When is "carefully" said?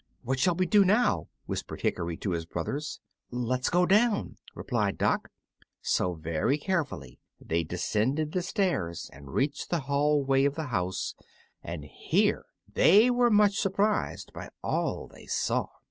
6.57-7.19